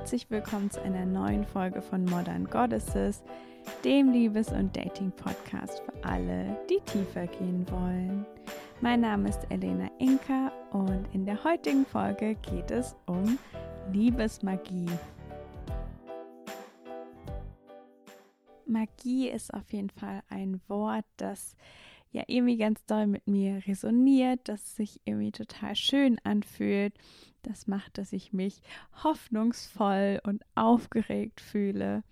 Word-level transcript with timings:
herzlich 0.00 0.30
willkommen 0.30 0.70
zu 0.70 0.80
einer 0.80 1.04
neuen 1.04 1.44
Folge 1.44 1.82
von 1.82 2.06
Modern 2.06 2.46
Goddesses, 2.46 3.22
dem 3.84 4.10
Liebes- 4.10 4.50
und 4.50 4.74
Dating-Podcast 4.74 5.82
für 5.82 6.04
alle, 6.04 6.58
die 6.70 6.80
tiefer 6.90 7.26
gehen 7.26 7.70
wollen. 7.70 8.24
Mein 8.80 9.02
Name 9.02 9.28
ist 9.28 9.40
Elena 9.50 9.90
Inka 9.98 10.52
und 10.70 11.06
in 11.12 11.26
der 11.26 11.44
heutigen 11.44 11.84
Folge 11.84 12.34
geht 12.36 12.70
es 12.70 12.96
um 13.04 13.38
Liebesmagie. 13.92 14.88
Magie 18.64 19.28
ist 19.28 19.52
auf 19.52 19.70
jeden 19.70 19.90
Fall 19.90 20.22
ein 20.30 20.62
Wort, 20.66 21.04
das 21.18 21.56
ja 22.10 22.22
irgendwie 22.26 22.56
ganz 22.56 22.82
doll 22.86 23.06
mit 23.06 23.26
mir 23.26 23.60
resoniert, 23.66 24.40
das 24.44 24.76
sich 24.76 24.98
irgendwie 25.04 25.32
total 25.32 25.76
schön 25.76 26.18
anfühlt. 26.24 26.94
Das 27.42 27.66
macht, 27.66 27.98
dass 27.98 28.12
ich 28.12 28.32
mich 28.32 28.60
hoffnungsvoll 29.02 30.20
und 30.24 30.42
aufgeregt 30.54 31.40
fühle. 31.40 32.02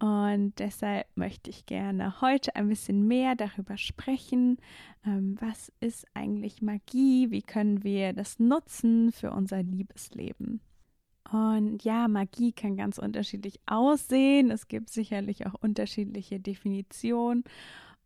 Und 0.00 0.54
deshalb 0.58 1.06
möchte 1.14 1.50
ich 1.50 1.66
gerne 1.66 2.22
heute 2.22 2.56
ein 2.56 2.68
bisschen 2.68 3.06
mehr 3.06 3.36
darüber 3.36 3.76
sprechen. 3.76 4.56
Ähm, 5.04 5.36
was 5.40 5.70
ist 5.80 6.06
eigentlich 6.14 6.62
Magie? 6.62 7.30
Wie 7.30 7.42
können 7.42 7.84
wir 7.84 8.14
das 8.14 8.38
nutzen 8.38 9.12
für 9.12 9.30
unser 9.30 9.62
Liebesleben? 9.62 10.60
Und 11.30 11.84
ja, 11.84 12.08
Magie 12.08 12.52
kann 12.52 12.76
ganz 12.76 12.98
unterschiedlich 12.98 13.60
aussehen. 13.66 14.50
Es 14.50 14.68
gibt 14.68 14.88
sicherlich 14.88 15.46
auch 15.46 15.54
unterschiedliche 15.60 16.40
Definitionen. 16.40 17.44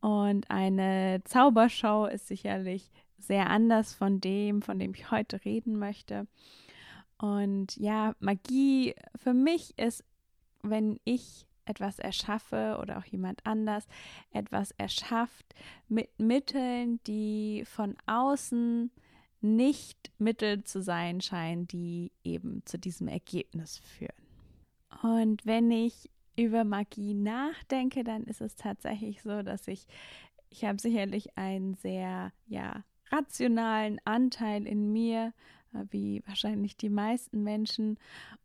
Und 0.00 0.50
eine 0.50 1.22
Zaubershow 1.24 2.06
ist 2.06 2.26
sicherlich 2.26 2.90
sehr 3.26 3.50
anders 3.50 3.94
von 3.94 4.20
dem, 4.20 4.62
von 4.62 4.78
dem 4.78 4.94
ich 4.94 5.10
heute 5.10 5.44
reden 5.44 5.78
möchte. 5.78 6.26
Und 7.18 7.76
ja, 7.76 8.14
Magie 8.18 8.94
für 9.16 9.34
mich 9.34 9.78
ist, 9.78 10.04
wenn 10.62 10.98
ich 11.04 11.46
etwas 11.66 11.98
erschaffe 11.98 12.78
oder 12.80 12.98
auch 12.98 13.04
jemand 13.04 13.44
anders 13.46 13.86
etwas 14.30 14.70
erschafft 14.72 15.54
mit 15.88 16.18
Mitteln, 16.18 17.00
die 17.06 17.64
von 17.66 17.96
außen 18.06 18.90
nicht 19.40 20.12
Mittel 20.18 20.64
zu 20.64 20.82
sein 20.82 21.20
scheinen, 21.20 21.66
die 21.66 22.12
eben 22.22 22.62
zu 22.64 22.78
diesem 22.78 23.08
Ergebnis 23.08 23.78
führen. 23.78 24.12
Und 25.02 25.44
wenn 25.44 25.70
ich 25.70 26.10
über 26.36 26.64
Magie 26.64 27.14
nachdenke, 27.14 28.04
dann 28.04 28.24
ist 28.24 28.40
es 28.40 28.56
tatsächlich 28.56 29.22
so, 29.22 29.42
dass 29.42 29.68
ich, 29.68 29.86
ich 30.50 30.64
habe 30.64 30.80
sicherlich 30.80 31.36
einen 31.36 31.74
sehr, 31.74 32.32
ja, 32.46 32.84
rationalen 33.10 34.00
Anteil 34.04 34.66
in 34.66 34.92
mir, 34.92 35.32
äh, 35.72 35.84
wie 35.90 36.22
wahrscheinlich 36.26 36.76
die 36.76 36.90
meisten 36.90 37.42
Menschen 37.42 37.98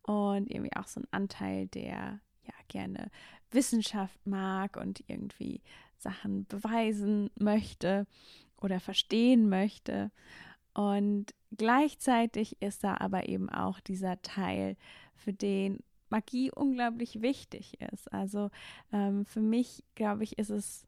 und 0.03 0.49
irgendwie 0.49 0.75
auch 0.75 0.87
so 0.87 1.01
ein 1.01 1.07
Anteil, 1.11 1.67
der 1.67 2.19
ja 2.43 2.53
gerne 2.67 3.09
Wissenschaft 3.51 4.25
mag 4.25 4.77
und 4.77 5.03
irgendwie 5.07 5.61
Sachen 5.97 6.45
beweisen 6.45 7.29
möchte 7.39 8.05
oder 8.57 8.79
verstehen 8.79 9.49
möchte. 9.49 10.11
Und 10.73 11.33
gleichzeitig 11.55 12.61
ist 12.61 12.83
da 12.83 12.97
aber 12.97 13.27
eben 13.27 13.49
auch 13.49 13.79
dieser 13.79 14.21
Teil, 14.21 14.77
für 15.15 15.33
den 15.33 15.79
Magie 16.09 16.51
unglaublich 16.51 17.21
wichtig 17.21 17.79
ist. 17.81 18.11
Also 18.11 18.49
ähm, 18.91 19.25
für 19.25 19.41
mich, 19.41 19.83
glaube 19.95 20.23
ich, 20.23 20.39
ist 20.39 20.49
es 20.49 20.87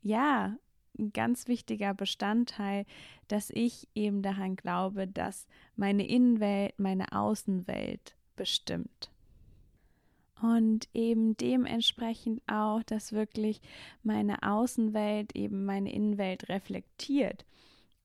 ja 0.00 0.56
ein 0.98 1.12
ganz 1.12 1.48
wichtiger 1.48 1.94
Bestandteil, 1.94 2.86
dass 3.28 3.50
ich 3.50 3.88
eben 3.94 4.22
daran 4.22 4.56
glaube, 4.56 5.06
dass 5.06 5.46
meine 5.76 6.06
Innenwelt 6.06 6.78
meine 6.78 7.12
Außenwelt 7.12 8.14
bestimmt. 8.36 9.10
Und 10.40 10.88
eben 10.92 11.36
dementsprechend 11.36 12.42
auch, 12.46 12.82
dass 12.82 13.12
wirklich 13.12 13.60
meine 14.02 14.42
Außenwelt 14.42 15.34
eben 15.36 15.64
meine 15.64 15.92
Innenwelt 15.92 16.48
reflektiert 16.48 17.46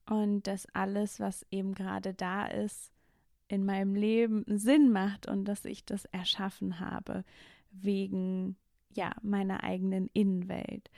und 0.06 0.48
dass 0.48 0.68
alles, 0.74 1.20
was 1.20 1.46
eben 1.52 1.74
gerade 1.74 2.14
da 2.14 2.46
ist, 2.46 2.92
in 3.48 3.66
meinem 3.66 3.96
Leben 3.96 4.46
Sinn 4.48 4.92
macht 4.92 5.28
und 5.28 5.46
dass 5.46 5.66
ich 5.66 5.84
das 5.86 6.06
erschaffen 6.06 6.80
habe 6.80 7.24
wegen 7.72 8.56
ja 8.94 9.12
meiner 9.22 9.64
eigenen 9.64 10.08
Innenwelt 10.14 10.90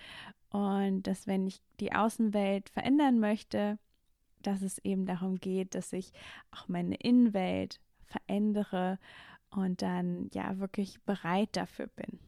und 0.52 1.04
dass 1.04 1.28
wenn 1.28 1.48
ich 1.48 1.62
die 1.80 1.94
Außenwelt 1.94 2.70
verändern 2.70 3.20
möchte, 3.20 3.80
dass 4.42 4.62
es 4.62 4.80
eben 4.80 5.06
darum 5.06 5.40
geht, 5.40 5.76
dass 5.76 5.94
ich 5.94 6.12
auch 6.52 6.68
meine 6.68 6.96
Innenwelt 6.96 7.80
verändere 8.06 9.00
und 9.50 9.82
dann 9.82 10.30
ja 10.34 10.60
wirklich 10.60 11.02
bereit 11.04 11.50
dafür 11.54 11.88
bin. 11.88 12.20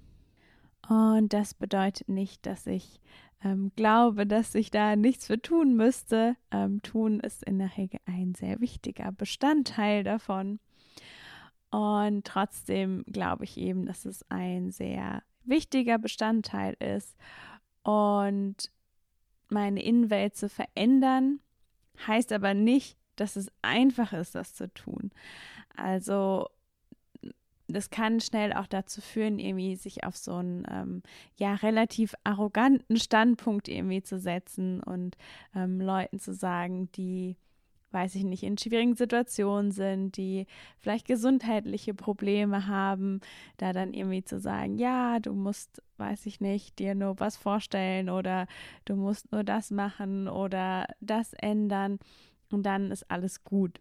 Und 0.88 1.34
das 1.34 1.54
bedeutet 1.54 2.10
nicht, 2.10 2.46
dass 2.46 2.68
ich 2.68 3.02
ähm, 3.44 3.72
glaube, 3.76 4.26
dass 4.26 4.56
ich 4.56 4.72
da 4.72 4.96
nichts 4.96 5.28
für 5.28 5.42
tun 5.42 5.76
müsste. 5.76 6.36
Ähm, 6.52 6.82
tun 6.82 7.20
ist 7.20 7.44
in 7.44 7.60
der 7.60 7.76
Regel 7.78 8.00
ein 8.06 8.36
sehr 8.36 8.60
wichtiger 8.60 9.12
Bestandteil 9.12 10.04
davon. 10.04 10.60
Und 11.72 12.26
trotzdem 12.26 13.04
glaube 13.08 13.46
ich 13.46 13.58
eben, 13.58 13.86
dass 13.86 14.06
es 14.06 14.30
ein 14.30 14.72
sehr 14.72 15.24
wichtiger 15.44 15.98
Bestandteil 15.98 16.76
ist. 16.80 17.18
Und 17.84 18.72
meine 19.50 19.84
Innenwelt 19.84 20.36
zu 20.36 20.50
verändern, 20.50 21.40
heißt 22.08 22.32
aber 22.32 22.54
nicht, 22.54 22.98
dass 23.16 23.36
es 23.36 23.52
einfach 23.62 24.14
ist, 24.14 24.36
das 24.36 24.56
zu 24.56 24.74
tun. 24.74 25.12
Also 25.76 26.48
das 27.68 27.90
kann 27.90 28.20
schnell 28.20 28.54
auch 28.54 28.68
dazu 28.68 29.02
führen, 29.02 29.40
irgendwie 29.40 29.76
sich 29.76 30.04
auf 30.04 30.18
so 30.18 30.36
einen 30.36 30.66
ähm, 30.70 31.04
ja 31.38 31.56
relativ 31.56 32.14
arroganten 32.24 32.98
Standpunkt 32.98 33.68
irgendwie 33.68 34.04
zu 34.04 34.20
setzen 34.20 34.82
und 34.82 35.18
ähm, 35.56 35.80
Leuten 35.80 36.20
zu 36.20 36.34
sagen, 36.34 36.92
die 36.94 37.36
weiß 37.94 38.16
ich 38.16 38.24
nicht, 38.24 38.44
in 38.44 38.58
schwierigen 38.58 38.96
Situationen 38.96 39.72
sind, 39.72 40.18
die 40.18 40.48
vielleicht 40.80 41.06
gesundheitliche 41.08 41.94
Probleme 41.94 42.68
haben, 42.68 43.22
da 43.58 43.72
dann 43.72 43.94
irgendwie 43.94 44.24
zu 44.24 44.40
sagen, 44.40 44.78
ja, 44.78 45.20
du 45.20 45.34
musst, 45.34 45.82
weiß 45.98 46.26
ich 46.26 46.42
nicht, 46.42 46.80
dir 46.80 46.96
nur 46.96 47.20
was 47.20 47.38
vorstellen 47.38 48.10
oder 48.10 48.48
du 48.86 48.96
musst 48.96 49.32
nur 49.32 49.44
das 49.44 49.72
machen 49.72 50.28
oder 50.28 50.88
das 51.00 51.34
ändern 51.34 52.00
und 52.52 52.64
dann 52.64 52.92
ist 52.92 53.10
alles 53.10 53.44
gut. 53.44 53.80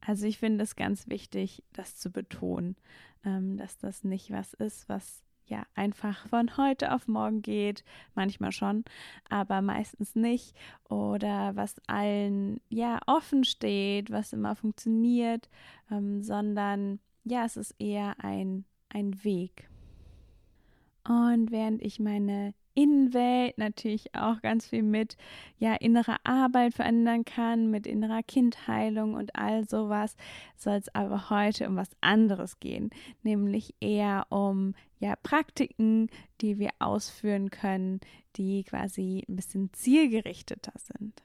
Also 0.00 0.26
ich 0.26 0.38
finde 0.38 0.64
es 0.64 0.76
ganz 0.76 1.08
wichtig, 1.08 1.62
das 1.72 1.96
zu 1.96 2.10
betonen, 2.10 2.76
ähm, 3.24 3.56
dass 3.58 3.78
das 3.78 4.02
nicht 4.02 4.30
was 4.30 4.54
ist, 4.54 4.88
was 4.88 5.22
ja 5.50 5.64
einfach 5.74 6.26
von 6.28 6.56
heute 6.56 6.94
auf 6.94 7.08
morgen 7.08 7.42
geht, 7.42 7.84
manchmal 8.14 8.52
schon, 8.52 8.84
aber 9.28 9.60
meistens 9.60 10.14
nicht 10.14 10.56
oder 10.88 11.54
was 11.56 11.76
allen 11.86 12.60
ja 12.68 13.00
offen 13.06 13.44
steht, 13.44 14.10
was 14.10 14.32
immer 14.32 14.56
funktioniert, 14.56 15.50
ähm, 15.90 16.22
sondern 16.22 17.00
ja, 17.24 17.44
es 17.44 17.56
ist 17.56 17.74
eher 17.78 18.14
ein, 18.18 18.64
ein 18.88 19.22
Weg. 19.24 19.68
Und 21.06 21.50
während 21.50 21.82
ich 21.82 21.98
meine 21.98 22.54
Innenwelt 22.74 23.58
natürlich 23.58 24.14
auch 24.14 24.40
ganz 24.40 24.66
viel 24.66 24.82
mit 24.82 25.16
ja 25.58 25.74
innerer 25.74 26.18
Arbeit 26.24 26.74
verändern 26.74 27.24
kann, 27.24 27.70
mit 27.70 27.86
innerer 27.86 28.22
Kindheilung 28.22 29.14
und 29.14 29.36
all 29.36 29.68
sowas, 29.68 30.16
soll 30.56 30.74
es 30.74 30.94
aber 30.94 31.30
heute 31.30 31.68
um 31.68 31.76
was 31.76 31.90
anderes 32.00 32.60
gehen, 32.60 32.90
nämlich 33.22 33.74
eher 33.80 34.26
um 34.30 34.74
ja 34.98 35.16
Praktiken, 35.16 36.08
die 36.40 36.58
wir 36.58 36.70
ausführen 36.78 37.50
können, 37.50 38.00
die 38.36 38.64
quasi 38.64 39.24
ein 39.28 39.36
bisschen 39.36 39.72
zielgerichteter 39.72 40.74
sind. 40.76 41.22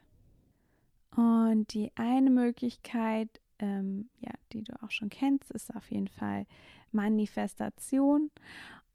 Und 1.16 1.74
die 1.74 1.92
eine 1.96 2.30
Möglichkeit, 2.30 3.30
ähm, 3.60 4.10
ja, 4.20 4.32
die 4.52 4.64
du 4.64 4.74
auch 4.84 4.92
schon 4.92 5.10
kennst, 5.10 5.52
ist 5.52 5.74
auf 5.76 5.90
jeden 5.90 6.10
Fall 6.10 6.46
Manifestation. 6.92 8.32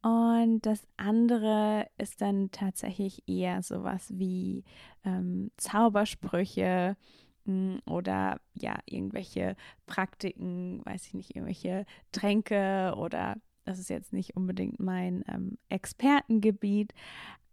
Und 0.02 0.64
das 0.64 0.86
andere 0.96 1.86
ist 1.98 2.22
dann 2.22 2.50
tatsächlich 2.50 3.22
eher 3.28 3.62
sowas 3.62 4.06
wie 4.16 4.64
ähm, 5.04 5.50
Zaubersprüche 5.58 6.96
hm, 7.44 7.80
oder 7.84 8.40
ja, 8.54 8.78
irgendwelche 8.86 9.56
Praktiken, 9.86 10.80
weiß 10.84 11.06
ich 11.08 11.14
nicht, 11.14 11.36
irgendwelche 11.36 11.84
Tränke 12.12 12.94
oder 12.96 13.36
das 13.64 13.78
ist 13.78 13.90
jetzt 13.90 14.12
nicht 14.12 14.36
unbedingt 14.36 14.80
mein 14.80 15.22
ähm, 15.28 15.58
Expertengebiet, 15.68 16.94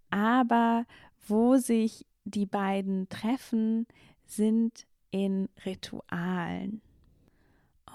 aber 0.09 0.85
wo 1.27 1.57
sich 1.57 2.05
die 2.23 2.45
beiden 2.45 3.09
treffen, 3.09 3.88
sind 4.25 4.88
in 5.11 5.50
Ritualen. 5.65 6.81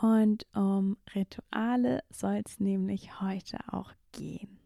Und 0.00 0.46
um 0.54 0.96
Rituale 1.14 2.02
soll 2.10 2.42
es 2.44 2.58
nämlich 2.60 3.20
heute 3.20 3.58
auch 3.72 3.92
gehen. 4.12 4.58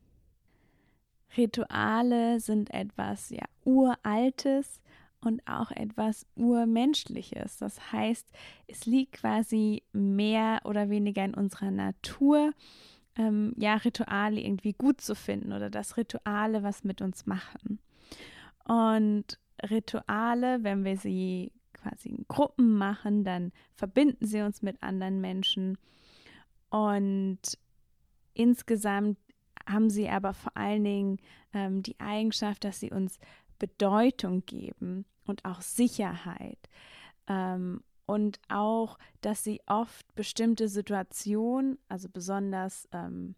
Rituale 1.37 2.40
sind 2.40 2.72
etwas 2.72 3.31
ja 3.31 3.44
uraltes 3.64 4.81
und 5.20 5.43
auch 5.46 5.70
etwas 5.70 6.26
Urmenschliches. 6.34 7.58
Das 7.58 7.93
heißt, 7.93 8.26
es 8.66 8.87
liegt 8.87 9.14
quasi 9.14 9.82
mehr 9.93 10.60
oder 10.64 10.88
weniger 10.88 11.25
in 11.25 11.34
unserer 11.34 11.70
Natur, 11.70 12.52
ähm, 13.16 13.52
ja, 13.56 13.75
Rituale 13.76 14.40
irgendwie 14.40 14.72
gut 14.72 15.00
zu 15.00 15.14
finden 15.14 15.52
oder 15.52 15.70
dass 15.70 15.96
Rituale 15.96 16.62
was 16.62 16.84
mit 16.84 17.00
uns 17.00 17.26
machen. 17.26 17.81
Und 18.64 19.38
Rituale, 19.62 20.62
wenn 20.62 20.84
wir 20.84 20.96
sie 20.96 21.52
quasi 21.72 22.10
in 22.10 22.25
Gruppen 22.28 22.76
machen, 22.76 23.25
dann 23.25 23.52
verbinden 23.75 24.26
sie 24.26 24.42
uns 24.42 24.62
mit 24.62 24.82
anderen 24.82 25.20
Menschen. 25.20 25.78
Und 26.69 27.40
insgesamt 28.34 29.19
haben 29.66 29.90
sie 29.90 30.08
aber 30.08 30.32
vor 30.32 30.56
allen 30.56 30.84
Dingen 30.84 31.18
ähm, 31.52 31.82
die 31.82 31.98
Eigenschaft, 31.98 32.64
dass 32.64 32.80
sie 32.80 32.90
uns 32.90 33.18
Bedeutung 33.58 34.44
geben 34.46 35.04
und 35.26 35.44
auch 35.44 35.60
Sicherheit. 35.60 36.58
Ähm, 37.26 37.82
und 38.06 38.38
auch, 38.48 38.98
dass 39.20 39.42
sie 39.42 39.60
oft 39.66 40.14
bestimmte 40.14 40.68
Situationen, 40.68 41.78
also 41.88 42.08
besonders 42.08 42.88
ähm, 42.92 43.34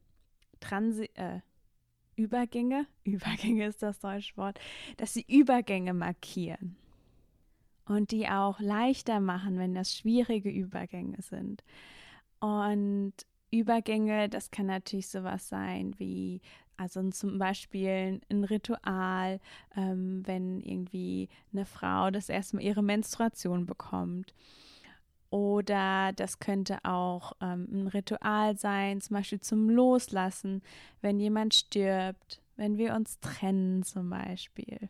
Transi 0.61 1.11
äh, 1.15 1.41
Übergänge, 2.17 2.87
Übergänge 3.05 3.67
ist 3.67 3.83
das 3.83 4.01
deutsche 4.01 4.37
Wort, 4.37 4.59
dass 4.99 5.15
sie 5.15 5.25
Übergänge 5.27 5.95
markieren 5.95 6.77
und 7.87 8.11
die 8.11 8.29
auch 8.29 8.61
leichter 8.61 9.21
machen, 9.21 9.59
wenn 9.59 9.75
das 9.75 9.97
schwierige 9.97 10.51
Übergänge 10.51 11.23
sind. 11.23 11.65
Und 12.41 13.15
Übergänge, 13.51 14.29
das 14.29 14.51
kann 14.51 14.67
natürlich 14.67 15.09
sowas 15.09 15.49
sein 15.49 15.95
wie, 15.99 16.41
also 16.77 17.03
zum 17.11 17.39
Beispiel 17.39 18.21
ein 18.31 18.45
Ritual, 18.45 19.41
ähm, 19.77 20.23
wenn 20.27 20.61
irgendwie 20.61 21.29
eine 21.53 21.65
Frau 21.67 22.11
das 22.11 22.29
erste 22.29 22.57
Mal 22.57 22.63
ihre 22.63 22.83
Menstruation 22.83 23.67
bekommt. 23.67 24.35
Oder 25.31 26.13
das 26.15 26.39
könnte 26.39 26.79
auch 26.85 27.33
ähm, 27.41 27.69
ein 27.71 27.87
Ritual 27.89 28.57
sein, 28.57 29.01
zum 29.01 29.15
Beispiel 29.15 29.41
zum 29.41 29.69
Loslassen, 29.69 30.63
wenn 31.03 31.21
jemand 31.21 31.55
stirbt, 31.55 32.41
wenn 32.57 32.79
wir 32.79 32.95
uns 32.95 33.21
trennen 33.21 33.83
zum 33.83 34.09
Beispiel. 34.09 34.89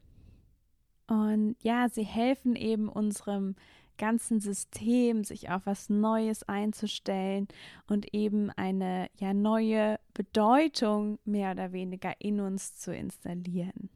Und 1.08 1.56
ja, 1.62 1.88
sie 1.88 2.04
helfen 2.04 2.54
eben 2.54 2.88
unserem 2.88 3.56
ganzen 3.98 4.40
System, 4.40 5.24
sich 5.24 5.50
auf 5.50 5.66
was 5.66 5.90
Neues 5.90 6.48
einzustellen 6.48 7.48
und 7.86 8.14
eben 8.14 8.50
eine 8.50 9.10
ja 9.16 9.34
neue 9.34 9.98
Bedeutung 10.14 11.18
mehr 11.24 11.52
oder 11.52 11.72
weniger 11.72 12.12
in 12.18 12.40
uns 12.40 12.76
zu 12.76 12.94
installieren. 12.94 13.90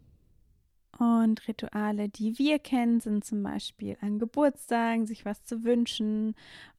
Und 0.98 1.48
Rituale, 1.48 2.10
die 2.10 2.38
wir 2.38 2.58
kennen, 2.58 3.00
sind 3.00 3.24
zum 3.24 3.42
Beispiel 3.42 3.96
an 4.02 4.18
Geburtstagen, 4.18 5.06
sich 5.06 5.24
was 5.24 5.42
zu 5.44 5.64
wünschen 5.64 6.34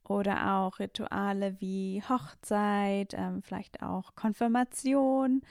oder 0.08 0.54
auch 0.56 0.80
Rituale 0.80 1.56
wie 1.60 2.04
Hochzeit, 2.08 3.16
ähm, 3.18 3.42
vielleicht 3.42 3.82
auch 3.82 4.16
Konfirmation. 4.16 5.42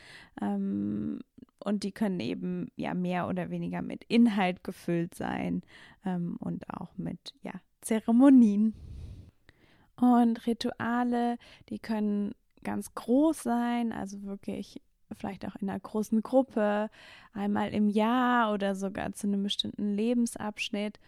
Ähm, 0.41 1.21
und 1.63 1.85
die 1.85 1.93
können 1.93 2.21
eben 2.21 2.71
ja 2.77 2.95
mehr 2.95 3.29
oder 3.29 3.51
weniger 3.51 3.83
mit 3.83 4.05
Inhalt 4.05 4.65
gefüllt 4.65 5.15
sein 5.15 5.63
ähm, 6.05 6.37
und 6.39 6.69
auch 6.71 6.97
mit 6.97 7.35
ja, 7.43 7.53
Zeremonien. 7.81 8.75
Und 9.97 10.47
Rituale, 10.47 11.39
die 11.69 11.79
können 11.79 12.33
ganz 12.65 12.95
groß 12.95 13.43
sein, 13.43 13.93
also 13.93 14.23
wirklich 14.23 14.81
vielleicht 15.15 15.47
auch 15.47 15.57
in 15.57 15.69
einer 15.69 15.79
großen 15.79 16.23
Gruppe, 16.23 16.91
einmal 17.33 17.73
im 17.75 17.89
Jahr 17.89 18.53
oder 18.53 18.75
sogar 18.75 19.13
zu 19.13 19.27
einem 19.27 19.43
bestimmten 19.43 19.95
Lebensabschnitt. 19.95 20.99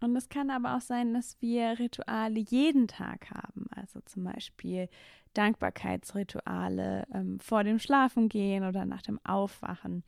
Und 0.00 0.16
es 0.16 0.28
kann 0.28 0.50
aber 0.50 0.76
auch 0.76 0.80
sein, 0.80 1.12
dass 1.12 1.40
wir 1.40 1.78
Rituale 1.78 2.38
jeden 2.38 2.88
Tag 2.88 3.30
haben, 3.30 3.66
also 3.74 4.00
zum 4.06 4.24
Beispiel 4.24 4.88
Dankbarkeitsrituale 5.34 7.06
ähm, 7.14 7.38
vor 7.40 7.64
dem 7.64 7.78
Schlafengehen 7.78 8.64
oder 8.64 8.84
nach 8.84 9.02
dem 9.02 9.18
Aufwachen. 9.24 10.04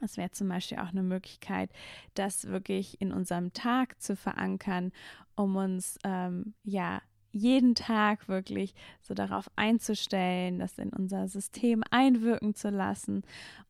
Das 0.00 0.16
wäre 0.16 0.30
zum 0.30 0.48
Beispiel 0.48 0.78
auch 0.78 0.88
eine 0.88 1.02
Möglichkeit, 1.02 1.70
das 2.14 2.46
wirklich 2.46 3.00
in 3.00 3.12
unserem 3.12 3.52
Tag 3.52 4.00
zu 4.00 4.16
verankern, 4.16 4.92
um 5.36 5.56
uns 5.56 5.98
ähm, 6.04 6.54
ja 6.64 7.02
jeden 7.32 7.74
Tag 7.74 8.28
wirklich 8.28 8.74
so 9.02 9.14
darauf 9.14 9.50
einzustellen, 9.56 10.58
das 10.58 10.78
in 10.78 10.90
unser 10.90 11.28
System 11.28 11.82
einwirken 11.90 12.54
zu 12.54 12.70
lassen 12.70 13.22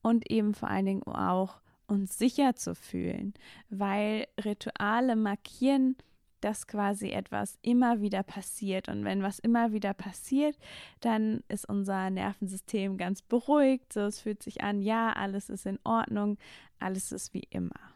und 0.03 0.31
eben 0.31 0.55
vor 0.55 0.71
allen 0.71 0.87
Dingen 0.87 1.03
auch 1.03 1.61
uns 1.87 2.17
sicher 2.17 2.55
zu 2.55 2.75
fühlen, 2.75 3.35
weil 3.69 4.29
Rituale 4.43 5.17
markieren, 5.17 5.97
dass 6.41 6.67
quasi 6.67 7.11
etwas 7.11 7.59
immer 7.63 8.01
wieder 8.01 8.23
passiert. 8.23 8.89
Und 8.89 9.05
wenn 9.05 9.23
was 9.23 9.39
immer 9.39 9.73
wieder 9.73 9.95
passiert, 9.95 10.57
dann 11.01 11.43
ist 11.49 11.69
unser 11.69 12.11
Nervensystem 12.11 12.97
ganz 12.97 13.23
beruhigt. 13.23 13.93
So, 13.93 14.01
es 14.01 14.21
fühlt 14.21 14.43
sich 14.43 14.63
an, 14.63 14.81
ja, 14.81 15.13
alles 15.13 15.51
ist 15.51 15.67
in 15.67 15.79
Ordnung, 15.85 16.39
alles 16.79 17.13
ist 17.13 17.35
wie 17.35 17.47
immer. 17.51 17.91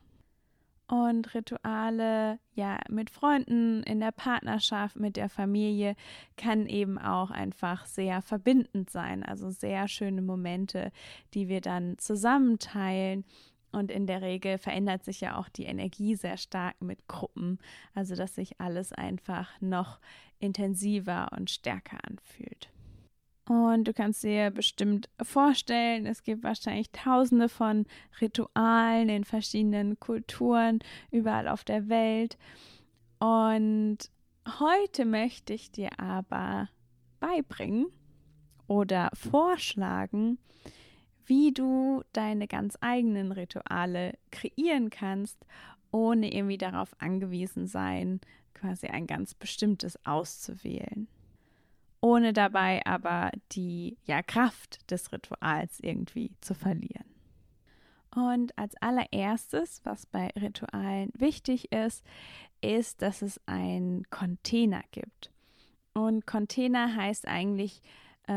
Und 0.86 1.34
Rituale, 1.34 2.38
ja, 2.52 2.78
mit 2.90 3.08
Freunden, 3.08 3.82
in 3.84 4.00
der 4.00 4.12
Partnerschaft, 4.12 4.96
mit 4.96 5.16
der 5.16 5.30
Familie 5.30 5.96
kann 6.36 6.66
eben 6.66 6.98
auch 6.98 7.30
einfach 7.30 7.86
sehr 7.86 8.20
verbindend 8.20 8.90
sein. 8.90 9.22
Also 9.22 9.48
sehr 9.48 9.88
schöne 9.88 10.20
Momente, 10.20 10.92
die 11.32 11.48
wir 11.48 11.62
dann 11.62 11.96
zusammen 11.96 12.58
teilen. 12.58 13.24
Und 13.74 13.90
in 13.90 14.06
der 14.06 14.22
Regel 14.22 14.58
verändert 14.58 15.04
sich 15.04 15.20
ja 15.20 15.36
auch 15.36 15.48
die 15.48 15.64
Energie 15.64 16.14
sehr 16.14 16.36
stark 16.36 16.80
mit 16.80 17.08
Gruppen. 17.08 17.58
Also, 17.94 18.14
dass 18.14 18.34
sich 18.34 18.60
alles 18.60 18.92
einfach 18.92 19.50
noch 19.60 19.98
intensiver 20.38 21.28
und 21.36 21.50
stärker 21.50 21.98
anfühlt. 22.04 22.70
Und 23.46 23.84
du 23.84 23.92
kannst 23.92 24.22
dir 24.22 24.50
bestimmt 24.50 25.10
vorstellen, 25.20 26.06
es 26.06 26.22
gibt 26.22 26.44
wahrscheinlich 26.44 26.90
tausende 26.90 27.50
von 27.50 27.84
Ritualen 28.20 29.10
in 29.10 29.24
verschiedenen 29.24 30.00
Kulturen 30.00 30.78
überall 31.10 31.48
auf 31.48 31.62
der 31.62 31.88
Welt. 31.88 32.38
Und 33.18 33.98
heute 34.60 35.04
möchte 35.04 35.52
ich 35.52 35.70
dir 35.70 35.90
aber 35.98 36.70
beibringen 37.20 37.86
oder 38.66 39.10
vorschlagen, 39.12 40.38
wie 41.26 41.52
du 41.52 42.02
deine 42.12 42.46
ganz 42.46 42.76
eigenen 42.80 43.32
Rituale 43.32 44.14
kreieren 44.30 44.90
kannst, 44.90 45.38
ohne 45.90 46.32
irgendwie 46.32 46.58
darauf 46.58 46.94
angewiesen 46.98 47.66
sein, 47.66 48.20
quasi 48.52 48.86
ein 48.88 49.06
ganz 49.06 49.34
bestimmtes 49.34 49.98
auszuwählen 50.04 51.08
ohne 52.04 52.34
dabei 52.34 52.84
aber 52.84 53.30
die 53.52 53.96
ja, 54.04 54.22
Kraft 54.22 54.90
des 54.90 55.10
Rituals 55.10 55.80
irgendwie 55.80 56.32
zu 56.42 56.52
verlieren. 56.52 57.06
Und 58.14 58.56
als 58.58 58.76
allererstes, 58.82 59.80
was 59.84 60.04
bei 60.04 60.28
Ritualen 60.38 61.10
wichtig 61.16 61.72
ist, 61.72 62.04
ist, 62.60 63.00
dass 63.00 63.22
es 63.22 63.40
einen 63.46 64.04
Container 64.10 64.82
gibt. 64.90 65.32
Und 65.94 66.26
Container 66.26 66.94
heißt 66.94 67.26
eigentlich 67.26 67.80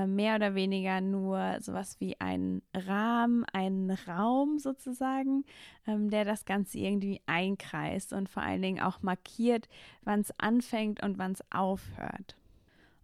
mehr 0.06 0.36
oder 0.36 0.54
weniger 0.54 1.00
nur 1.00 1.58
sowas 1.62 1.96
wie 2.00 2.20
ein 2.20 2.62
Rahmen, 2.76 3.46
einen 3.46 3.92
Raum 3.92 4.60
sozusagen, 4.60 5.46
ähm, 5.86 6.10
der 6.10 6.26
das 6.26 6.46
Ganze 6.46 6.80
irgendwie 6.80 7.22
einkreist 7.26 8.12
und 8.12 8.30
vor 8.30 8.44
allen 8.44 8.62
Dingen 8.62 8.82
auch 8.82 9.02
markiert, 9.02 9.70
wann 10.04 10.22
es 10.22 10.34
anfängt 10.40 11.02
und 11.04 11.18
wann 11.18 11.32
es 11.32 11.44
aufhört. 11.52 12.36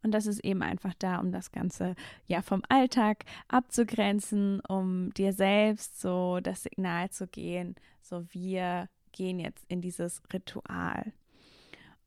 Und 0.04 0.12
das 0.12 0.26
ist 0.26 0.44
eben 0.44 0.62
einfach 0.62 0.94
da, 1.00 1.20
um 1.20 1.32
das 1.32 1.52
Ganze 1.52 1.96
ja 2.28 2.42
vom 2.42 2.62
Alltag 2.68 3.24
abzugrenzen, 3.48 4.60
um 4.68 5.14
dir 5.14 5.32
selbst 5.32 6.02
so 6.02 6.42
das 6.42 6.64
Signal 6.64 7.10
zu 7.10 7.28
gehen, 7.28 7.76
so 8.02 8.26
wir 8.32 8.90
gehen 9.14 9.40
jetzt 9.40 9.64
in 9.70 9.80
dieses 9.80 10.22
Ritual. 10.34 11.14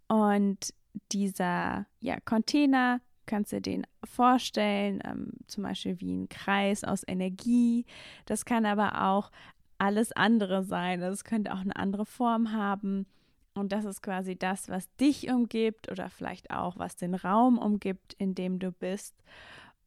Und 0.08 0.74
dieser 1.10 1.86
ja, 2.00 2.20
Container 2.20 3.00
kannst 3.26 3.52
dir 3.52 3.60
den 3.60 3.86
vorstellen, 4.04 5.00
ähm, 5.04 5.32
zum 5.46 5.64
Beispiel 5.64 6.00
wie 6.00 6.14
ein 6.14 6.28
Kreis 6.28 6.84
aus 6.84 7.02
Energie. 7.06 7.84
Das 8.24 8.44
kann 8.44 8.66
aber 8.66 9.04
auch 9.08 9.30
alles 9.78 10.12
andere 10.12 10.64
sein. 10.64 11.00
Das 11.00 11.24
könnte 11.24 11.52
auch 11.52 11.60
eine 11.60 11.76
andere 11.76 12.06
Form 12.06 12.52
haben. 12.52 13.06
Und 13.54 13.72
das 13.72 13.84
ist 13.84 14.02
quasi 14.02 14.36
das, 14.36 14.68
was 14.68 14.94
dich 14.96 15.30
umgibt 15.30 15.90
oder 15.90 16.10
vielleicht 16.10 16.50
auch, 16.50 16.78
was 16.78 16.96
den 16.96 17.14
Raum 17.14 17.58
umgibt, 17.58 18.14
in 18.14 18.34
dem 18.34 18.58
du 18.58 18.70
bist. 18.70 19.14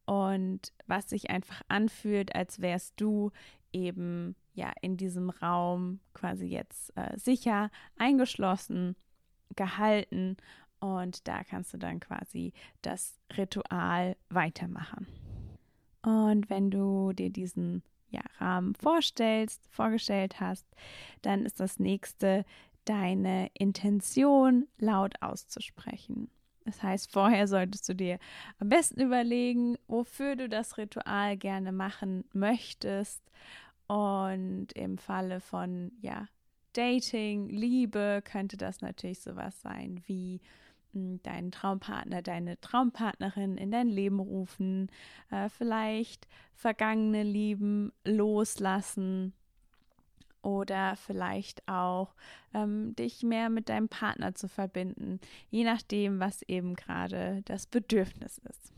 Und 0.06 0.72
was 0.86 1.08
sich 1.08 1.30
einfach 1.30 1.62
anfühlt, 1.68 2.34
als 2.34 2.60
wärst 2.60 3.00
du 3.00 3.30
eben 3.72 4.34
ja 4.54 4.72
in 4.82 4.96
diesem 4.96 5.30
Raum 5.30 6.00
quasi 6.14 6.46
jetzt 6.46 6.96
äh, 6.96 7.16
sicher 7.16 7.70
eingeschlossen, 7.96 8.96
gehalten. 9.54 10.36
Und 10.80 11.28
da 11.28 11.44
kannst 11.44 11.74
du 11.74 11.78
dann 11.78 12.00
quasi 12.00 12.52
das 12.82 13.18
Ritual 13.36 14.16
weitermachen. 14.30 15.06
Und 16.02 16.48
wenn 16.48 16.70
du 16.70 17.12
dir 17.12 17.30
diesen 17.30 17.82
ja, 18.08 18.22
Rahmen 18.38 18.74
vorstellst, 18.74 19.62
vorgestellt 19.68 20.40
hast, 20.40 20.66
dann 21.22 21.44
ist 21.44 21.60
das 21.60 21.78
nächste 21.78 22.44
deine 22.84 23.50
Intention 23.54 24.66
laut 24.78 25.14
auszusprechen. 25.20 26.30
Das 26.64 26.82
heißt, 26.82 27.12
vorher 27.12 27.46
solltest 27.46 27.88
du 27.88 27.94
dir 27.94 28.18
am 28.58 28.68
besten 28.68 29.00
überlegen, 29.00 29.76
wofür 29.86 30.36
du 30.36 30.48
das 30.48 30.78
Ritual 30.78 31.36
gerne 31.36 31.72
machen 31.72 32.24
möchtest. 32.32 33.22
Und 33.86 34.68
im 34.74 34.98
Falle 34.98 35.40
von 35.40 35.92
ja, 36.00 36.26
Dating, 36.72 37.48
Liebe, 37.48 38.22
könnte 38.24 38.56
das 38.56 38.80
natürlich 38.80 39.20
sowas 39.20 39.60
sein 39.60 40.02
wie 40.06 40.40
deinen 40.92 41.52
Traumpartner, 41.52 42.22
deine 42.22 42.60
Traumpartnerin 42.60 43.56
in 43.56 43.70
dein 43.70 43.88
Leben 43.88 44.20
rufen, 44.20 44.90
äh, 45.30 45.48
vielleicht 45.48 46.26
vergangene 46.54 47.22
Lieben 47.22 47.92
loslassen 48.04 49.32
oder 50.42 50.96
vielleicht 50.96 51.66
auch 51.68 52.14
ähm, 52.54 52.94
dich 52.96 53.22
mehr 53.22 53.50
mit 53.50 53.68
deinem 53.68 53.88
Partner 53.88 54.34
zu 54.34 54.48
verbinden, 54.48 55.20
je 55.50 55.64
nachdem, 55.64 56.18
was 56.18 56.42
eben 56.42 56.74
gerade 56.74 57.42
das 57.44 57.66
Bedürfnis 57.66 58.38
ist. 58.38 58.72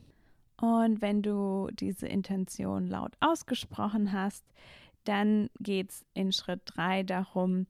Und 0.61 1.03
wenn 1.03 1.23
du 1.23 1.69
diese 1.73 2.07
Intention 2.07 2.87
laut 2.87 3.17
ausgesprochen 3.21 4.13
hast, 4.13 4.45
dann 5.05 5.51
geht 5.59 5.91
es 5.91 6.05
in 6.15 6.33
Schritt 6.33 6.63
3 6.67 7.03
darum, 7.03 7.67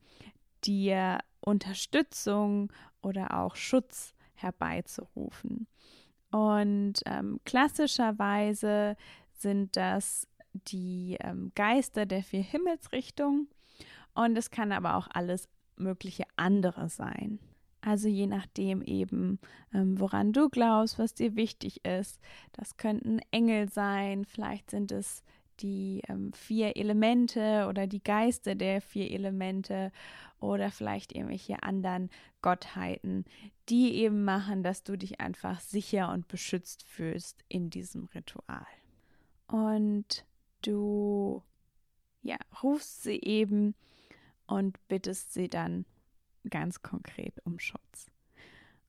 dir 0.64 1.18
Unterstützung 1.40 2.70
oder 3.00 3.38
auch 3.38 3.56
Schutz 3.56 4.11
herbeizurufen. 4.42 5.66
Und 6.30 6.94
ähm, 7.06 7.40
klassischerweise 7.44 8.96
sind 9.34 9.76
das 9.76 10.26
die 10.54 11.16
ähm, 11.20 11.52
Geister 11.54 12.06
der 12.06 12.22
vier 12.22 12.42
Himmelsrichtungen 12.42 13.48
und 14.14 14.36
es 14.36 14.50
kann 14.50 14.72
aber 14.72 14.96
auch 14.96 15.08
alles 15.12 15.48
mögliche 15.76 16.24
andere 16.36 16.88
sein. 16.88 17.38
Also 17.80 18.08
je 18.08 18.26
nachdem 18.26 18.80
eben, 18.82 19.40
ähm, 19.74 19.98
woran 19.98 20.32
du 20.32 20.48
glaubst, 20.48 20.98
was 20.98 21.14
dir 21.14 21.34
wichtig 21.34 21.84
ist. 21.84 22.20
Das 22.52 22.76
könnten 22.76 23.18
Engel 23.32 23.68
sein, 23.68 24.24
vielleicht 24.24 24.70
sind 24.70 24.92
es 24.92 25.24
die 25.60 26.02
ähm, 26.08 26.32
vier 26.32 26.76
Elemente 26.76 27.66
oder 27.68 27.86
die 27.86 28.02
Geister 28.02 28.54
der 28.54 28.80
vier 28.80 29.10
Elemente 29.10 29.90
oder 30.42 30.70
vielleicht 30.70 31.12
irgendwelche 31.12 31.62
anderen 31.62 32.10
Gottheiten, 32.42 33.24
die 33.68 33.94
eben 33.94 34.24
machen, 34.24 34.62
dass 34.62 34.82
du 34.82 34.96
dich 34.96 35.20
einfach 35.20 35.60
sicher 35.60 36.12
und 36.12 36.28
beschützt 36.28 36.82
fühlst 36.84 37.44
in 37.48 37.70
diesem 37.70 38.06
Ritual. 38.06 38.66
Und 39.46 40.24
du 40.62 41.42
ja, 42.22 42.36
rufst 42.62 43.02
sie 43.02 43.20
eben 43.20 43.74
und 44.46 44.76
bittest 44.88 45.32
sie 45.32 45.48
dann 45.48 45.84
ganz 46.48 46.82
konkret 46.82 47.34
um 47.44 47.58
Schutz. 47.58 48.10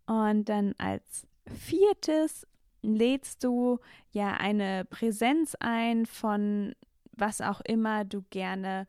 Und 0.06 0.50
dann 0.50 0.74
als 0.78 1.28
viertes 1.48 2.48
lädst 2.82 3.44
du 3.44 3.80
ja 4.12 4.34
eine 4.34 4.86
Präsenz 4.86 5.56
ein 5.60 6.06
von 6.06 6.76
was 7.16 7.42
auch 7.42 7.62
immer 7.62 8.06
du 8.06 8.24
gerne 8.30 8.88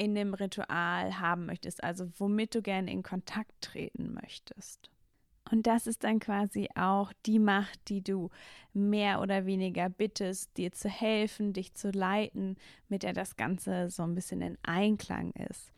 in 0.00 0.14
dem 0.14 0.32
Ritual 0.32 1.20
haben 1.20 1.44
möchtest, 1.44 1.84
also 1.84 2.08
womit 2.16 2.54
du 2.54 2.62
gerne 2.62 2.90
in 2.90 3.02
Kontakt 3.02 3.52
treten 3.60 4.14
möchtest. 4.14 4.90
Und 5.50 5.66
das 5.66 5.86
ist 5.86 6.04
dann 6.04 6.20
quasi 6.20 6.68
auch 6.74 7.12
die 7.26 7.38
Macht, 7.38 7.78
die 7.88 8.02
du 8.02 8.30
mehr 8.72 9.20
oder 9.20 9.44
weniger 9.44 9.90
bittest, 9.90 10.56
dir 10.56 10.72
zu 10.72 10.88
helfen, 10.88 11.52
dich 11.52 11.74
zu 11.74 11.90
leiten, 11.90 12.56
mit 12.88 13.02
der 13.02 13.12
das 13.12 13.36
Ganze 13.36 13.90
so 13.90 14.02
ein 14.02 14.14
bisschen 14.14 14.40
in 14.40 14.56
Einklang 14.62 15.32
ist. 15.32 15.70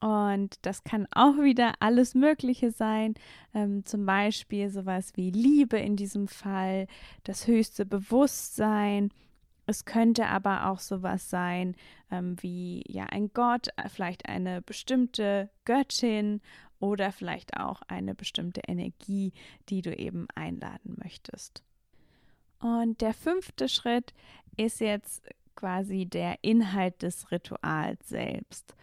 Und 0.00 0.54
das 0.62 0.84
kann 0.84 1.08
auch 1.10 1.36
wieder 1.38 1.74
alles 1.80 2.14
Mögliche 2.14 2.70
sein, 2.70 3.14
ähm, 3.52 3.84
zum 3.84 4.06
Beispiel 4.06 4.70
sowas 4.70 5.12
wie 5.16 5.30
Liebe 5.30 5.78
in 5.78 5.96
diesem 5.96 6.28
Fall, 6.28 6.86
das 7.24 7.48
höchste 7.48 7.84
Bewusstsein. 7.84 9.10
Es 9.70 9.84
könnte 9.84 10.26
aber 10.26 10.66
auch 10.66 10.80
sowas 10.80 11.30
sein 11.30 11.76
ähm, 12.10 12.34
wie 12.42 12.82
ja 12.88 13.04
ein 13.04 13.32
Gott, 13.32 13.68
äh, 13.76 13.88
vielleicht 13.88 14.28
eine 14.28 14.62
bestimmte 14.62 15.48
Göttin 15.64 16.40
oder 16.80 17.12
vielleicht 17.12 17.56
auch 17.56 17.80
eine 17.86 18.16
bestimmte 18.16 18.62
Energie, 18.66 19.32
die 19.68 19.80
du 19.80 19.96
eben 19.96 20.26
einladen 20.34 20.96
möchtest. 21.00 21.62
Und 22.58 23.00
der 23.00 23.14
fünfte 23.14 23.68
Schritt 23.68 24.12
ist 24.56 24.80
jetzt 24.80 25.22
quasi 25.54 26.04
der 26.04 26.42
Inhalt 26.42 27.00
des 27.02 27.30
Rituals 27.30 28.08
selbst. 28.08 28.74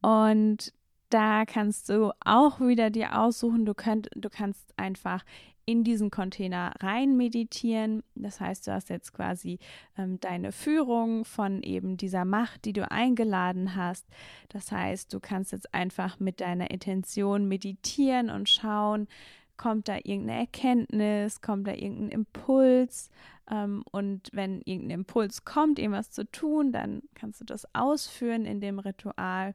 Und 0.00 0.72
da 1.10 1.44
kannst 1.44 1.90
du 1.90 2.10
auch 2.24 2.58
wieder 2.58 2.88
dir 2.88 3.18
aussuchen, 3.18 3.66
du, 3.66 3.74
könnt, 3.74 4.08
du 4.16 4.30
kannst 4.30 4.72
einfach 4.78 5.26
in 5.64 5.84
diesen 5.84 6.10
Container 6.10 6.72
rein 6.80 7.16
meditieren. 7.16 8.02
Das 8.14 8.40
heißt, 8.40 8.66
du 8.66 8.72
hast 8.72 8.90
jetzt 8.90 9.12
quasi 9.12 9.58
ähm, 9.96 10.18
deine 10.20 10.52
Führung 10.52 11.24
von 11.24 11.62
eben 11.62 11.96
dieser 11.96 12.24
Macht, 12.24 12.64
die 12.64 12.72
du 12.72 12.90
eingeladen 12.90 13.76
hast. 13.76 14.06
Das 14.48 14.72
heißt, 14.72 15.12
du 15.12 15.20
kannst 15.20 15.52
jetzt 15.52 15.72
einfach 15.72 16.18
mit 16.18 16.40
deiner 16.40 16.70
Intention 16.70 17.46
meditieren 17.46 18.30
und 18.30 18.48
schauen, 18.48 19.08
kommt 19.56 19.88
da 19.88 19.96
irgendeine 19.96 20.40
Erkenntnis, 20.40 21.40
kommt 21.40 21.68
da 21.68 21.72
irgendein 21.72 22.08
Impuls. 22.08 23.10
Ähm, 23.50 23.84
und 23.90 24.28
wenn 24.32 24.60
irgendein 24.62 25.00
Impuls 25.00 25.44
kommt, 25.44 25.78
irgendwas 25.78 26.10
zu 26.10 26.30
tun, 26.30 26.72
dann 26.72 27.02
kannst 27.14 27.40
du 27.40 27.44
das 27.44 27.72
ausführen 27.74 28.44
in 28.44 28.60
dem 28.60 28.78
Ritual. 28.78 29.54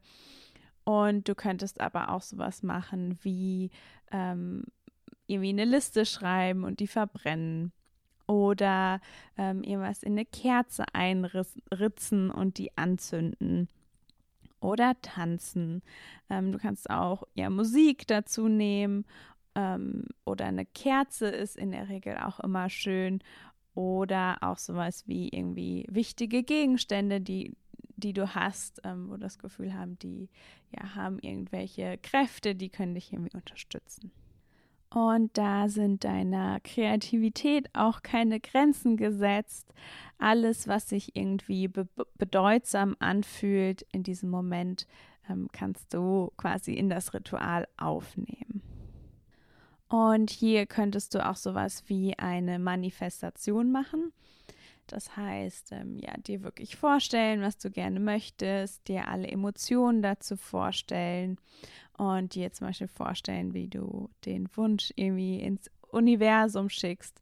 Und 0.85 1.27
du 1.27 1.35
könntest 1.35 1.81
aber 1.81 2.11
auch 2.11 2.21
sowas 2.21 2.63
machen 2.63 3.19
wie 3.21 3.71
ähm, 4.11 4.63
irgendwie 5.27 5.49
eine 5.49 5.65
Liste 5.65 6.05
schreiben 6.05 6.63
und 6.63 6.79
die 6.79 6.87
verbrennen. 6.87 7.71
Oder 8.27 8.99
ähm, 9.37 9.63
irgendwas 9.63 10.03
in 10.03 10.13
eine 10.13 10.25
Kerze 10.25 10.83
einritzen 10.93 12.29
und 12.29 12.57
die 12.57 12.77
anzünden. 12.77 13.69
Oder 14.59 14.99
tanzen. 15.01 15.81
Ähm, 16.29 16.51
du 16.51 16.57
kannst 16.57 16.89
auch 16.89 17.23
ja 17.35 17.49
Musik 17.49 18.05
dazu 18.07 18.49
nehmen. 18.49 19.05
Ähm, 19.55 20.05
oder 20.25 20.45
eine 20.45 20.65
Kerze 20.65 21.27
ist 21.27 21.55
in 21.55 21.71
der 21.71 21.87
Regel 21.87 22.17
auch 22.17 22.39
immer 22.41 22.69
schön. 22.69 23.21
Oder 23.75 24.39
auch 24.41 24.57
sowas 24.57 25.07
wie 25.07 25.29
irgendwie 25.29 25.85
wichtige 25.89 26.43
Gegenstände, 26.43 27.21
die 27.21 27.55
die 27.97 28.13
du 28.13 28.35
hast, 28.35 28.79
ähm, 28.83 29.09
wo 29.09 29.17
das 29.17 29.39
Gefühl 29.39 29.73
haben, 29.73 29.97
die 29.99 30.29
ja, 30.71 30.95
haben 30.95 31.19
irgendwelche 31.19 31.97
Kräfte, 31.97 32.55
die 32.55 32.69
können 32.69 32.93
dich 32.93 33.11
irgendwie 33.11 33.35
unterstützen. 33.35 34.11
Und 34.89 35.37
da 35.37 35.67
sind 35.67 36.03
deiner 36.05 36.59
Kreativität 36.61 37.69
auch 37.73 38.03
keine 38.03 38.39
Grenzen 38.39 38.95
gesetzt. 38.95 39.73
Alles, 40.17 40.67
was 40.67 40.89
sich 40.89 41.15
irgendwie 41.15 41.67
be 41.67 41.87
bedeutsam 42.17 42.95
anfühlt 42.99 43.85
in 43.91 44.03
diesem 44.03 44.29
Moment, 44.29 44.87
ähm, 45.29 45.49
kannst 45.51 45.93
du 45.93 46.31
quasi 46.37 46.73
in 46.73 46.89
das 46.89 47.13
Ritual 47.13 47.67
aufnehmen. 47.77 48.61
Und 49.89 50.31
hier 50.31 50.65
könntest 50.65 51.15
du 51.15 51.25
auch 51.25 51.35
sowas 51.35 51.83
wie 51.87 52.17
eine 52.17 52.59
Manifestation 52.59 53.71
machen. 53.71 54.11
Das 54.87 55.17
heißt, 55.17 55.73
ähm, 55.73 55.97
ja, 55.99 56.13
dir 56.17 56.43
wirklich 56.43 56.77
vorstellen, 56.77 57.41
was 57.41 57.57
du 57.57 57.69
gerne 57.69 57.99
möchtest, 57.99 58.87
dir 58.87 59.09
alle 59.09 59.27
Emotionen 59.27 60.01
dazu 60.01 60.37
vorstellen 60.37 61.37
und 61.97 62.35
dir 62.35 62.51
zum 62.53 62.67
Beispiel 62.67 62.87
vorstellen, 62.87 63.53
wie 63.53 63.67
du 63.67 64.09
den 64.25 64.47
Wunsch 64.55 64.91
irgendwie 64.95 65.39
ins 65.39 65.69
Universum 65.89 66.69
schickst. 66.69 67.21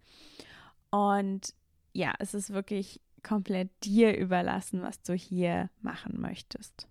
Und 0.92 1.54
ja, 1.94 2.14
es 2.20 2.34
ist 2.34 2.52
wirklich 2.52 3.02
komplett 3.24 3.70
dir 3.84 4.18
überlassen, 4.18 4.82
was 4.82 5.02
du 5.02 5.14
hier 5.14 5.70
machen 5.82 6.20
möchtest. 6.20 6.88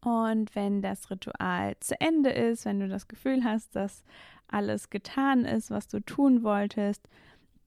Und 0.00 0.54
wenn 0.54 0.82
das 0.82 1.10
Ritual 1.10 1.76
zu 1.80 1.98
Ende 2.00 2.30
ist, 2.30 2.66
wenn 2.66 2.80
du 2.80 2.88
das 2.88 3.08
Gefühl 3.08 3.42
hast, 3.42 3.74
dass 3.74 4.04
alles 4.48 4.90
getan 4.90 5.46
ist, 5.46 5.70
was 5.70 5.88
du 5.88 6.00
tun 6.00 6.42
wolltest, 6.42 7.08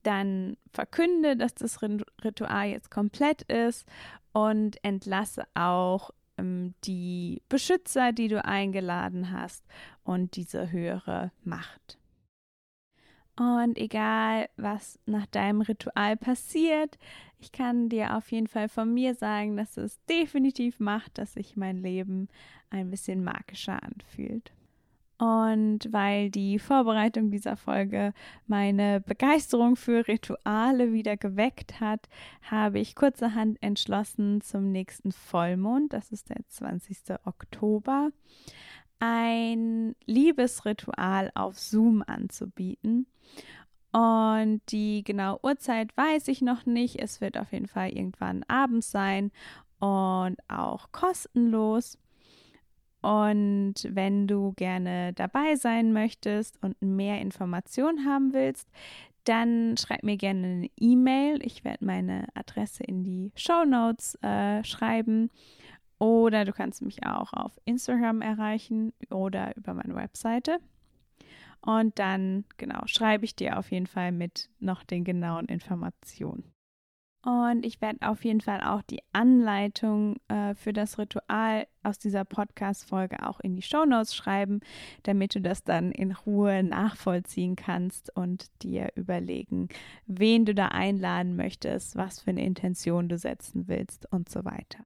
dann 0.04 0.56
verkünde, 0.72 1.36
dass 1.36 1.56
das 1.56 1.82
Ritual 1.82 2.68
jetzt 2.68 2.92
komplett 2.92 3.42
ist 3.44 3.88
und 4.34 4.82
entlasse 4.84 5.46
auch 5.56 6.12
ähm, 6.38 6.74
die 6.84 7.41
Beschützer, 7.50 8.12
die 8.12 8.27
du 8.27 8.44
eingeladen 8.44 9.32
hast 9.32 9.63
und 10.03 10.36
diese 10.36 10.72
höhere 10.72 11.32
Macht. 11.44 11.98
Und 13.38 13.77
egal, 13.77 14.50
was 14.58 15.00
nach 15.06 15.27
deinem 15.27 15.62
Ritual 15.62 16.17
passiert, 16.17 16.98
ich 17.39 17.51
kann 17.51 17.88
dir 17.88 18.17
auf 18.17 18.32
jeden 18.32 18.48
Fall 18.48 18.67
von 18.67 18.91
mir 18.91 19.13
sagen, 19.13 19.58
dass 19.58 19.77
es 19.77 20.03
definitiv 20.06 20.79
macht, 20.79 21.20
dass 21.20 21.34
sich 21.34 21.56
mein 21.56 21.77
Leben 21.77 22.29
ein 22.72 22.89
bisschen 22.89 23.24
magischer 23.24 23.82
anfühlt. 23.84 24.51
Und 25.19 25.91
weil 25.91 26.29
die 26.29 26.59
Vorbereitung 26.59 27.31
dieser 27.31 27.57
Folge 27.57 28.13
meine 28.45 29.01
Begeisterung 29.01 29.75
für 29.75 30.07
Rituale 30.07 30.93
wieder 30.93 31.17
geweckt 31.17 31.79
hat, 31.79 32.07
habe 32.43 32.77
ich 32.77 32.95
kurzerhand 32.95 33.57
entschlossen, 33.63 34.41
zum 34.41 34.71
nächsten 34.71 35.12
Vollmond, 35.12 35.91
das 35.93 36.12
ist 36.12 36.29
der 36.29 36.47
20. 36.47 37.15
Oktober, 37.25 38.12
ein 39.00 39.95
Liebesritual 40.05 41.31
auf 41.33 41.57
Zoom 41.57 42.03
anzubieten. 42.05 43.07
Und 43.91 44.62
die 44.69 45.03
genaue 45.03 45.43
Uhrzeit 45.43 45.95
weiß 45.97 46.27
ich 46.27 46.43
noch 46.43 46.67
nicht. 46.67 47.01
Es 47.01 47.21
wird 47.21 47.38
auf 47.38 47.51
jeden 47.51 47.67
Fall 47.67 47.89
irgendwann 47.89 48.43
abends 48.47 48.91
sein 48.91 49.31
und 49.79 50.38
auch 50.47 50.91
kostenlos. 50.91 51.97
Und 53.01 53.75
wenn 53.89 54.27
du 54.27 54.54
gerne 54.54 55.13
dabei 55.13 55.56
sein 55.56 55.94
möchtest 55.94 56.62
und 56.63 56.82
mehr 56.82 57.22
Informationen 57.22 58.06
haben 58.06 58.34
willst, 58.34 58.68
dann 59.24 59.75
schreib 59.77 60.04
mir 60.04 60.18
gerne 60.18 60.48
eine 60.48 60.70
E-Mail. 60.80 61.46
Ich 61.46 61.63
werde 61.63 61.86
meine 61.86 62.27
Adresse 62.34 62.84
in 62.84 63.04
die 63.04 63.32
Show 63.36 63.66
Notes 63.66 64.16
äh, 64.22 64.63
schreiben. 64.63 65.30
Oder 66.00 66.46
du 66.46 66.54
kannst 66.54 66.82
mich 66.82 67.06
auch 67.06 67.34
auf 67.34 67.51
Instagram 67.66 68.22
erreichen 68.22 68.94
oder 69.10 69.56
über 69.58 69.74
meine 69.74 69.96
Webseite. 69.96 70.60
Und 71.62 71.98
dann, 72.00 72.46
genau, 72.58 72.82
schreibe 72.86 73.25
ich 73.25 73.36
dir 73.36 73.58
auf 73.58 73.72
jeden 73.72 73.88
Fall 73.88 74.12
mit 74.12 74.50
noch 74.60 74.84
den 74.84 75.04
genauen 75.04 75.48
Informationen. 75.48 76.54
Und 77.27 77.65
ich 77.65 77.81
werde 77.81 78.07
auf 78.07 78.24
jeden 78.24 78.39
Fall 78.39 78.62
auch 78.62 78.81
die 78.81 79.01
Anleitung 79.12 80.15
äh, 80.29 80.55
für 80.55 80.72
das 80.72 80.98
Ritual 80.98 81.67
aus 81.84 82.00
dieser 82.00 82.24
Podcast-Folge 82.24 83.27
auch 83.27 83.41
in 83.41 83.57
die 83.57 83.62
Show 83.62 83.84
Notes 83.84 84.15
schreiben, 84.15 84.62
damit 85.03 85.36
du 85.36 85.41
das 85.41 85.62
dann 85.62 85.91
in 85.91 86.13
Ruhe 86.13 86.63
nachvollziehen 86.63 87.57
kannst 87.57 88.15
und 88.15 88.46
dir 88.63 88.93
überlegen, 88.96 89.67
wen 90.05 90.46
du 90.46 90.55
da 90.55 90.67
einladen 90.69 91.36
möchtest, 91.36 91.98
was 91.98 92.22
für 92.22 92.29
eine 92.29 92.46
Intention 92.46 93.10
du 93.10 93.17
setzen 93.17 93.67
willst 93.67 94.10
und 94.10 94.29
so 94.29 94.46
weiter. 94.46 94.86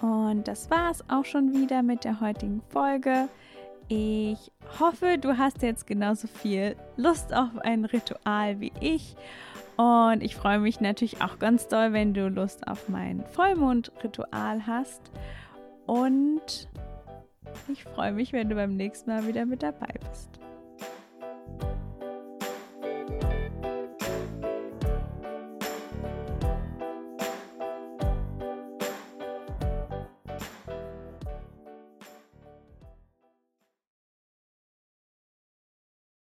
Und 0.00 0.48
das 0.48 0.70
war 0.70 0.90
es 0.90 1.04
auch 1.10 1.26
schon 1.26 1.52
wieder 1.52 1.82
mit 1.82 2.04
der 2.04 2.20
heutigen 2.22 2.62
Folge. 2.70 3.28
Ich 3.88 4.50
hoffe, 4.80 5.18
du 5.20 5.36
hast 5.36 5.60
jetzt 5.60 5.86
genauso 5.86 6.28
viel 6.28 6.76
Lust 6.96 7.34
auf 7.34 7.58
ein 7.58 7.84
Ritual 7.84 8.58
wie 8.58 8.72
ich 8.80 9.16
und 9.78 10.24
ich 10.24 10.34
freue 10.34 10.58
mich 10.58 10.80
natürlich 10.80 11.22
auch 11.22 11.38
ganz 11.38 11.68
doll, 11.68 11.92
wenn 11.92 12.12
du 12.12 12.28
Lust 12.28 12.66
auf 12.66 12.88
mein 12.88 13.24
Vollmondritual 13.24 14.66
hast. 14.66 15.12
Und 15.86 16.68
ich 17.68 17.84
freue 17.84 18.10
mich, 18.10 18.32
wenn 18.32 18.48
du 18.48 18.56
beim 18.56 18.76
nächsten 18.76 19.08
Mal 19.08 19.28
wieder 19.28 19.46
mit 19.46 19.62
dabei 19.62 19.94
bist. 20.10 20.40